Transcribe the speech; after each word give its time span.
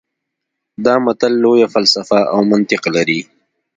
دا 0.85 0.93
متل 1.05 1.33
لویه 1.43 1.67
فلسفه 1.73 2.19
او 2.33 2.39
منطق 2.51 2.81
لري 2.95 3.19